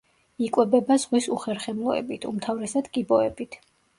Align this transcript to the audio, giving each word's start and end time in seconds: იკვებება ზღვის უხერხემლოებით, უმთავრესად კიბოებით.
იკვებება 0.45 0.95
ზღვის 1.03 1.27
უხერხემლოებით, 1.35 2.27
უმთავრესად 2.31 2.89
კიბოებით. 2.99 3.59